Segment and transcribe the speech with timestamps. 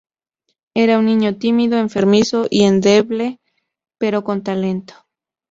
[0.73, 3.39] Era un niño tímido, enfermizo y endeble,
[3.99, 4.95] pero con talento.